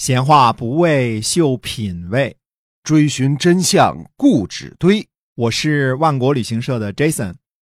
[0.00, 2.34] 闲话不为秀品味，
[2.82, 5.06] 追寻真相固执堆。
[5.34, 7.34] 我是万国旅行社的 Jason，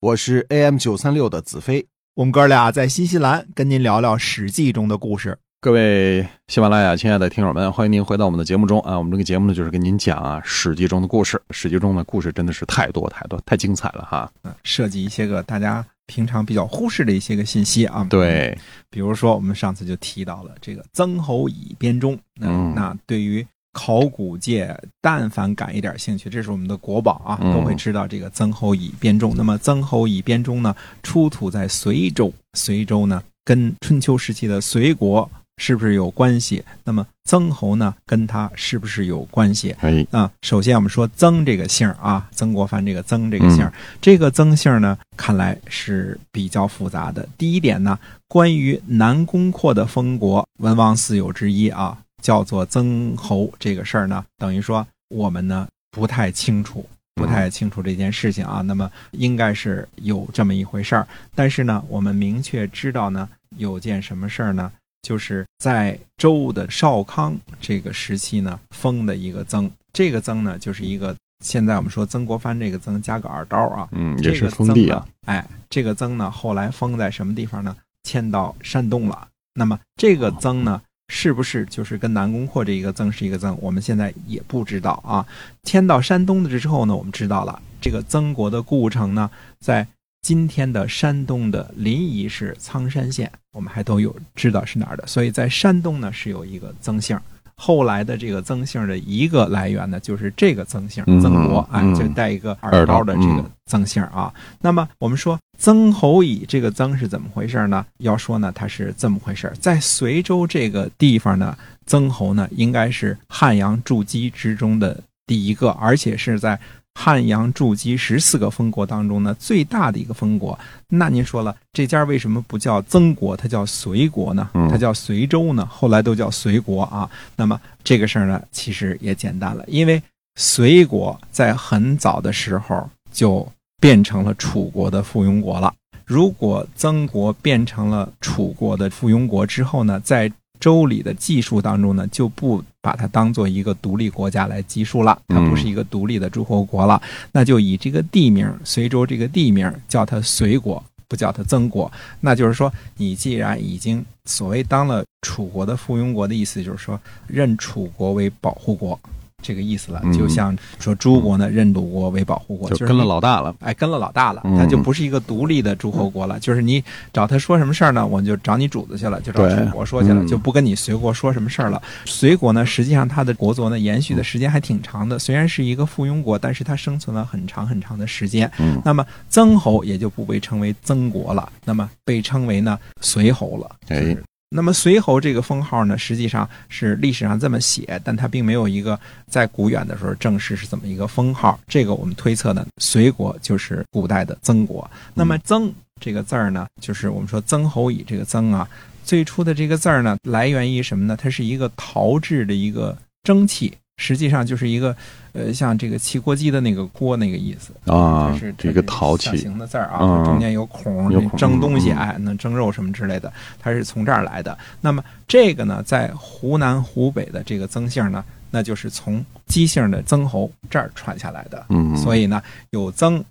[0.00, 1.86] 我是 AM 九三六的子飞。
[2.14, 5.36] 我们哥俩在新西兰跟您聊聊《史记》中的故事。
[5.60, 8.96] 各位喜马拉雅亲爱的听友们，欢迎您回到我们的节目中啊！
[8.96, 11.36] 我们这个节目呢，就是跟您讲啊《史记》中的故事。
[11.50, 14.32] 《史记》中的故事真的是太多太多，太精彩了哈！
[14.42, 18.06] 嗯，涉及一些个大家平常比较忽视的一些个信息啊。
[18.08, 18.56] 对，
[18.90, 22.18] 比如说我们上次就提到了这个曾侯乙编钟。
[22.40, 29.34] 嗯，那对于考古界，但凡感一点兴趣，这是我们的国宝啊，都会知道这个曾侯乙编钟。
[29.36, 32.32] 那么曾侯乙编钟呢，出土在随州。
[32.54, 35.30] 随州呢，跟春秋时期的随国。
[35.58, 36.62] 是不是有关系？
[36.84, 39.74] 那么曾侯呢，跟他是不是有关系？
[39.80, 43.68] 哎，啊，首先我们说曾这个姓啊，曾国藩这个曾这个姓，
[44.00, 47.26] 这个曾姓呢，看来是比较复杂的。
[47.38, 58.60] 第一点呢，关于南宫阔的封国，文王四友之一啊，叫做曾侯这个事儿呢，等于说我们呢不太清楚，不太清楚这件事情啊。
[58.60, 64.70] 那么应该是有这么一回事儿，但是呢，我们明确知道呢，有件什么事儿呢？
[65.06, 77.76] 就是在周的少康这个时期呢，封的一个曾，这个曾呢，就是一个现在我们说曾国藩这个曾加个耳刀啊，嗯，也是封地啊，哎，这个曾呢，后来封在什么地方呢？
[78.02, 79.28] 迁到山东了。
[79.54, 83.56] 那么这个曾呢，是不是就是跟南宫括这一个曾是一个曾？
[83.60, 85.24] 我们现在也不知道啊。
[85.62, 89.86] 迁到山东的之后呢，我们知道了这个曾国的故城呢，在。
[90.26, 97.16] 今天的山东的临沂市苍山县，我们还都有知道是哪儿的，所以在山东呢是有一个曾姓。
[97.54, 104.34] 后来的这个曾姓的一个来源呢，就是这个曾姓曾国，啊，就带一个耳刀的这个曾姓啊。
[104.60, 107.86] 那么我们说曾侯乙这个曾是怎么回事呢？
[107.98, 116.58] 要说呢，它是这么回事，在随州这个地方呢，曾侯呢应该是汉阳筑基之中的第一个，而且是在。
[116.98, 120.58] 汉阳筑基十四个封国当中呢，最大的一个封国。
[120.88, 124.48] 那您说了，这家为什么不叫曾国，它叫隋国呢？
[124.70, 125.68] 它叫随州呢？
[125.70, 127.08] 后来都叫隋国啊。
[127.36, 130.02] 那么这个事儿呢，其实也简单了，因为
[130.36, 133.46] 隋国在很早的时候就
[133.78, 135.74] 变成了楚国的附庸国了。
[136.06, 147.00] 如果曾国变成了楚国的附庸国之后呢，在周礼的记述当中呢，就不把它当做一个独立国家来记述了，它不是一个独立的诸侯国了，
[147.32, 151.90] 那就以这个地名随州这个地名叫它随国，不叫它曾国。
[152.20, 158.98] 那就是说，你既然已经所谓当了楚国的附庸国的意思，就是说认楚国为保护国。
[159.46, 166.40] 这个意思了，就像说诸国呢认鲁国为保护国，就跟了老大了，哎，跟了老大了，他就不是一个独立的诸侯国了。
[166.40, 171.80] 就是你找他说什么事儿呢，我就找你主子去了，就找楚国说去了，就不跟你随国说什么事儿了。
[172.06, 178.50] 随国呢，实际上他的国祚呢延续的时间还挺长的，虽然是一个附庸国，但是它生存了很长很长的时间。
[178.84, 183.76] 那么曾侯也就不被称为曾国了，那么被称为呢随侯了。
[183.88, 184.16] 哎。
[184.48, 191.58] 那么随侯这个封号呢，实际上是历史上这么写，但它并没有一个在古远的时候正式是怎么一个封号。
[191.66, 194.88] 这个我们推测呢，随国就是古代的曾国。
[195.14, 198.68] 那么曾这个字儿呢，就是我们说曾侯乙这个曾啊，
[199.04, 201.16] 最初的这个字儿呢，来源于什么呢？
[201.20, 203.76] 它是一个陶制的一个蒸汽。
[203.96, 204.94] 实际上就是一个，
[205.32, 214.56] 呃，像这个汽锅鸡的那个锅那个意思啊，是这个陶器形的字儿啊，中间有孔，蒸东西哎，能蒸肉什么之类的，它是从这儿来的。
[214.80, 223.24] 那么这个呢，在湖南、湖北的这个曾姓呢，那就是从姬姓的曾侯这儿传下来的，嗯，所以呢，有曾。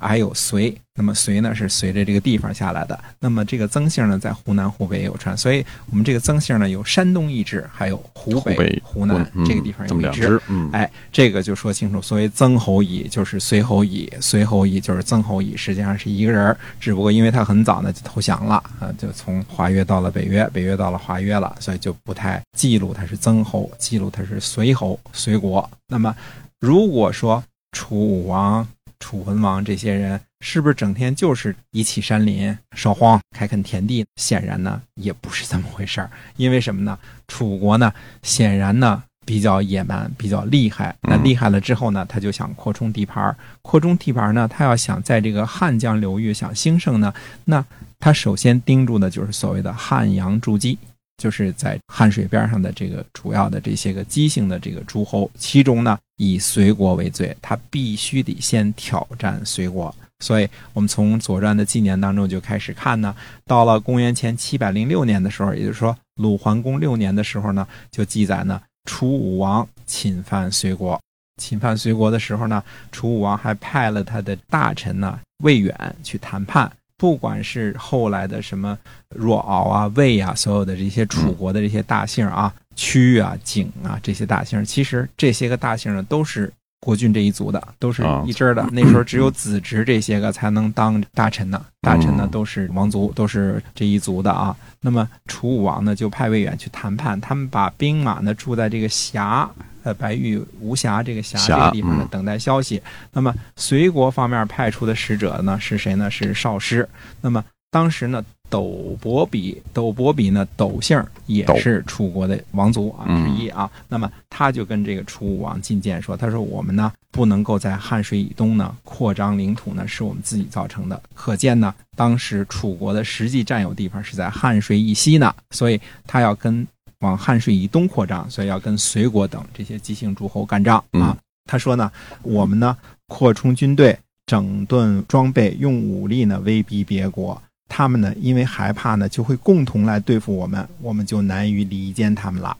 [0.00, 2.98] 还有隋，那么隋呢是随着这个地方下来的。
[3.20, 10.40] 那么这个曾姓呢，在湖南、湖北也有传，所以我们这个曾姓呢，有山东一支，还有湖北、湖南这个地方有一支。
[10.48, 12.00] 嗯哎，这个就说清楚。
[12.00, 25.68] 所谓曾侯乙，就是隋侯乙；隋侯乙就是曾侯乙，实际上是一个人，只不过因为他很早呢就投降了啊，就从华约到了北约，北约到了华约了，所以就不太记录他是曾侯，记录他是隋侯、隋国。
[25.88, 26.16] 那么
[26.58, 27.42] 如果说
[27.72, 28.66] 楚武王。
[29.00, 34.04] 楚文王这些人是不是整天就是遗弃山林、烧荒、开垦田地？
[34.16, 36.08] 显然呢，也不是这么回事儿。
[36.36, 36.96] 因为什么呢？
[37.26, 37.92] 楚国呢，
[38.22, 40.94] 显然呢比较野蛮、比较厉害。
[41.02, 43.36] 那厉害了之后呢，他就想扩充地盘儿。
[43.62, 47.12] 扩充地盘儿呢，他要想在这个汉江流域想兴盛呢，
[47.46, 47.64] 那
[47.98, 50.78] 他首先盯住的就是所谓的汉阳筑基。
[51.20, 59.94] 就是在汉水边上的这个主要的这些个姬姓的这个诸侯，其中呢以隋国为最，他必须得先挑战隋国。
[60.20, 63.14] 所以我们从《左传》的纪年当中就开始看呢，
[63.46, 70.98] 到了公元前七百零六年的时候，也就是说鲁桓公六年的时候呢，就记载呢，楚武王侵犯隋国。
[71.36, 72.62] 侵犯隋国的时候呢，
[72.92, 76.70] 楚武王还派了他的大臣呢魏远去谈判。
[77.00, 78.76] 不管是后来的什么
[79.08, 88.68] 若敖啊、魏啊，所有的这些楚国的这些大姓啊、屈啊、景啊这些大姓，其实这些个大姓呢都是国君这一族的，都是一支的。
[88.72, 94.54] 那时候只有子侄这些个才能当大臣呢，大臣呢都是王族，都是这一族的啊。
[94.82, 99.50] 那么楚武王呢就派魏远去谈判，他们把兵马呢驻在这个峡。
[99.82, 102.80] 呃，白玉无瑕这个瑕这个地方呢，等待消息。
[103.12, 106.10] 那么隋国方面派出的使者呢是谁呢？
[106.10, 106.88] 是少师。
[107.20, 113.70] 那么当时呢，斗伯比，斗伯比呢，斗姓也是楚国的王族啊之一啊。
[113.88, 121.00] 那么他就跟这个楚武王进谏说：“他说我们呢不能够在汉水以东呢扩张领土呢，是我们自己造成的。
[121.14, 126.66] 可见呢，当时楚国的实际占有地方是在汉水以西呢，所以他要跟。”
[127.00, 131.16] 往汉水以东扩张，所以要跟隋国等这些姬姓诸侯干仗啊。
[131.46, 131.90] 他说呢，
[132.22, 132.76] 我们呢
[133.06, 142.56] 扩充军队、整顿装备、用武力呢威逼别国，他们呢因为害怕呢就会共同来对付我们，我们就难于离间他们了。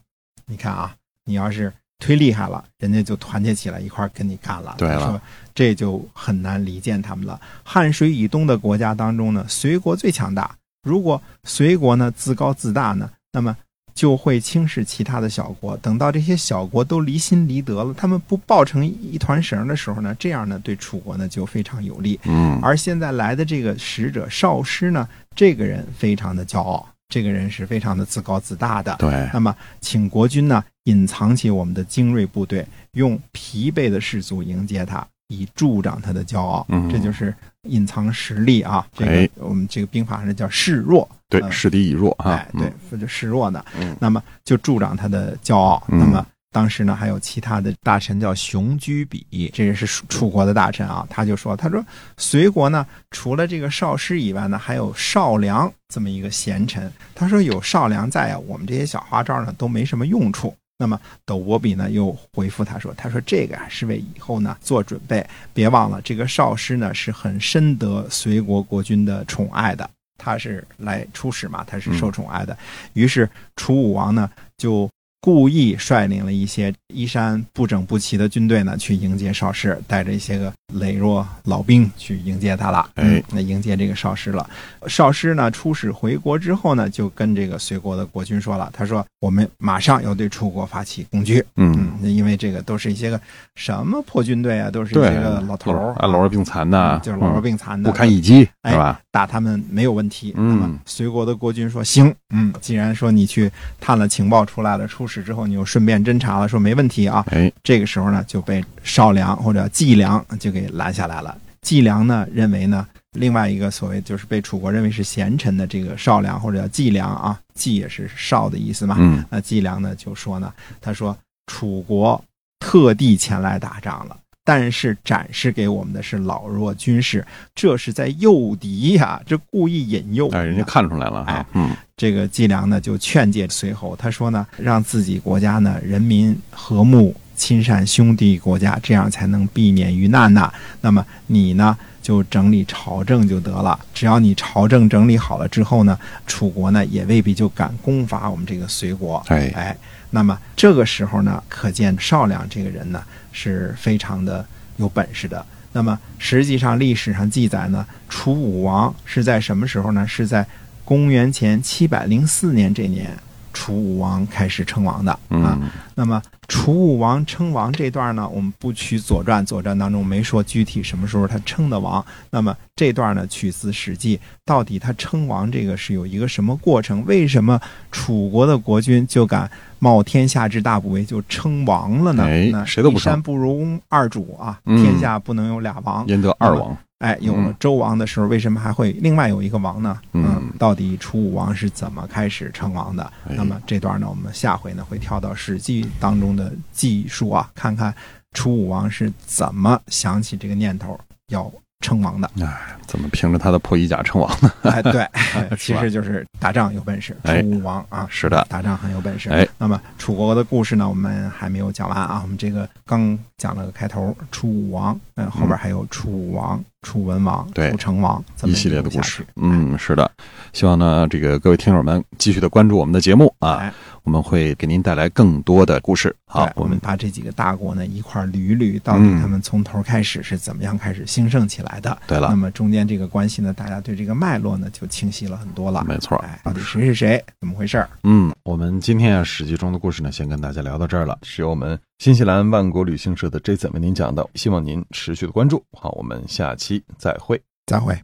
[0.47, 0.97] 你看啊，
[1.27, 1.73] 你要是
[2.03, 4.75] 忒厉害了，人家就团结起来一块跟你干了。
[4.79, 5.23] 对了，
[5.55, 7.39] 这就很难离间他们了。
[7.63, 10.57] 汉水以东的国家当中呢，隋国最强大。
[10.83, 13.55] 如果隋国呢自高自大呢，那么。
[14.01, 22.19] 就会轻视其他的小国，等到这些小国都离心离德了，他们不抱成一团绳的时候呢，这样呢对楚国呢就非常有利。
[22.25, 25.07] 嗯，而现在来的这个使者少师呢，
[25.37, 28.97] 这个人非常的骄傲，这个人是非常的自高自大的。
[28.99, 35.07] 对，那么请国君呢隐藏起我们的精锐部队，用疲惫的士卒迎接他。
[35.31, 37.33] 以助长他的骄傲，这就是
[37.63, 38.85] 隐藏实力啊！
[38.93, 43.65] 这个我们这个兵法上叫示弱，对，示敌以弱啊，对，就示弱呢。
[44.01, 45.83] 那么就助长他的骄傲。
[45.87, 51.07] 那么当时呢，还有其他的大臣叫熊居比，这也是楚国的大臣啊。
[51.09, 51.81] 他就说：“他说
[52.17, 56.91] 隋国呢，除了这个少师以外呢，还有少梁这么一个贤臣。
[57.15, 65.23] 他说有少梁在啊，我们这些小花招呢都没什么用处。”那么斗伯比呢又回复他说：“他说这个啊是为以后呢做准备，
[65.53, 72.57] 别忘了这个少师呢是很深得隋国国君的宠爱的，他是来出使嘛，他是受宠爱的。
[72.95, 74.89] 于是楚武王呢就。”
[75.21, 82.89] 故意率领了一些衣衫不整不齐的军队呢，去迎接少师，带着一些个羸弱老兵去迎接他了。
[82.95, 84.49] 哎，那迎接这个少师了。
[84.87, 93.21] 少师呢出使回国之后呢，就跟这个隋国的国君说了，他说：“我们马上要对楚国发起攻击。”嗯，因为这个都是一些个
[93.57, 98.99] 什么破军队啊，都是一些个老头儿，老弱病残的，就是老弱病残的，不堪一击，是吧？
[99.11, 100.33] 打他们没有问题。
[100.37, 107.25] 嗯，隋国的国君说：“行，嗯，既然说你去探了情报出来了，出。”使之后，你又顺便侦查了，说没问题啊。
[107.31, 111.37] 哎，这个时候呢，就被少梁或者季梁就给拦下来了。
[111.63, 118.97] 季梁呢，认为呢，另外一个所谓就是被楚国认为是贤臣的这个少梁或者叫季梁啊，季也是少的意思嘛。
[119.01, 121.17] 嗯，那季梁呢就说呢，他说
[121.49, 122.23] 楚国
[122.61, 124.17] 特地前来打仗了。
[124.51, 127.25] 但是展示给我们的是老弱军士，
[127.55, 129.23] 这是在诱敌呀！
[129.25, 130.29] 这故意引诱。
[130.31, 131.23] 哎，人家看出来了。
[131.29, 140.53] 哎，嗯，这个季良呢就劝诫随侯，他说呢，让自己国家呢人民和睦，亲善兄弟国家，这样才能避免于难呐。
[140.81, 143.79] 那么你呢就整理朝政就得了。
[143.95, 145.97] 只要你朝政整理好了之后呢，
[146.27, 149.23] 楚国呢也未必就敢攻伐我们这个隋国。
[149.29, 149.77] 哎哎，
[150.11, 153.03] 那么这个时候呢，可见少亮这个人呢。
[153.33, 154.45] 是非常的
[154.79, 155.47] 有本事的。
[155.73, 160.05] 那么实际上历史上记载呢，楚武王是在什么时候呢？
[160.05, 160.45] 是在
[160.85, 163.17] 公元前七百零四年这年，
[163.53, 165.57] 楚武王开始称王的啊。
[165.95, 172.05] 那么楚武王称王这段呢，我们不取《左传》，《左传》当中没说具体什么时候他称的王。
[172.29, 177.05] 那么这段呢，取自《史记》，到底他称王这个是有一个什么过程？
[177.07, 177.61] 为什么
[177.93, 179.49] 楚国的国君就敢？
[179.83, 182.27] 冒天下之大不韪就称王了呢？
[182.51, 184.61] 那谁都不山不容二主啊！
[184.67, 186.77] 天下不能有俩王，焉得二王？
[187.01, 189.99] 哎，有了周王的时候，为什么还会另外有一个王呢？
[190.13, 193.11] 嗯，到底楚武王是怎么开始称王的？
[193.27, 197.95] 那么这段呢，我们下回呢会跳到《史记》当中的记述啊，看看
[198.35, 201.51] 楚武王是怎么想起这个念头要
[201.81, 202.31] 称王的。
[202.41, 204.53] 哎，怎么凭着他的破衣甲称王呢？
[204.71, 205.07] 哎，对，
[205.59, 207.41] 其实就是打仗有本事，哎。
[207.43, 208.47] 楚武王啊，是的。
[208.49, 209.31] 打仗很有本事。
[209.31, 219.25] 哎，那么楚国的故事呢，我们还没有讲完啊，我们这个刚讲了个开头，楚武王，嗯，后边还有楚武王、楚文王、楚成王一系列的故事。
[219.37, 220.11] 嗯，是的，
[220.53, 223.73] 希望呢，这个各位听友们继续的关注我们的节目啊，哎，
[224.05, 226.15] 我们会给您带来更多的故事。
[226.27, 231.97] 好，我们把这几个大国呢一块儿捋一捋，到底嗯他们从头开始是怎么样开始兴盛起来的。
[232.07, 235.85] 对了，那么中间这个关系呢，大家对这个脉络呢就清晰了很多了。
[235.87, 237.89] 没错，哎，到底谁是谁，怎么回事儿？
[238.05, 241.19] 嗯，我们今天啊《史记》中的故事呢，先跟大家聊到这儿了。
[241.23, 245.63] 是由我们新西兰万国旅行社的 Jason 为您讲的，希望您持续的关注。
[245.73, 247.41] 好，我们下期再会。
[247.67, 247.97] 再会。